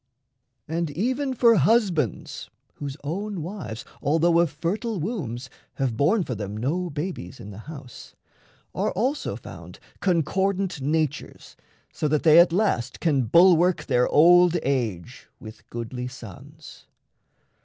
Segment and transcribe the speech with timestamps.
[0.67, 6.57] And even for husbands (whose own wives, Although of fertile wombs, have borne for them
[6.57, 8.15] No babies in the house)
[8.73, 11.55] are also found Concordant natures
[11.93, 16.87] so that they at last Can bulwark their old age with goodly sons.